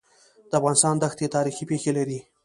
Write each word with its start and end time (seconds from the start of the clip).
د 0.49 0.51
افغانستان 0.59 0.95
دښتي 0.97 1.25
تاریخي 1.35 1.63
پېښې 1.69 1.91
لري. 1.97 2.19